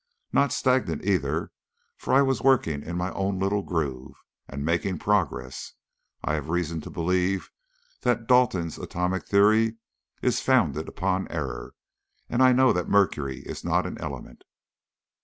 Not 0.33 0.51
stagnant 0.51 1.05
either, 1.05 1.51
for 1.95 2.11
I 2.11 2.23
was 2.23 2.41
working 2.41 2.81
in 2.81 2.97
my 2.97 3.11
own 3.11 3.37
little 3.37 3.61
groove, 3.61 4.15
and 4.47 4.65
making 4.65 4.97
progress. 4.97 5.73
I 6.23 6.33
have 6.33 6.49
reason 6.49 6.81
to 6.81 6.89
believe 6.89 7.51
that 8.01 8.25
Dalton's 8.25 8.79
atomic 8.79 9.27
theory 9.27 9.75
is 10.23 10.41
founded 10.41 10.89
upon 10.89 11.27
error, 11.27 11.75
and 12.31 12.41
I 12.41 12.51
know 12.51 12.73
that 12.73 12.89
mercury 12.89 13.41
is 13.41 13.63
not 13.63 13.85
an 13.85 13.99
element. 13.99 14.43